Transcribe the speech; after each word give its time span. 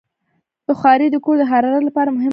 بخاري 0.67 1.07
د 1.11 1.15
کور 1.25 1.35
د 1.39 1.43
حرارت 1.51 1.83
لپاره 1.87 2.09
مهم 2.09 2.17
رول 2.19 2.19
لري. 2.19 2.29